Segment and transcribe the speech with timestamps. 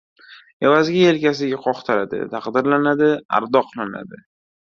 [0.67, 3.11] Evaziga yelkasiga qoqtiradi, taqdirlanadi,
[3.41, 4.21] ardoqlanadi.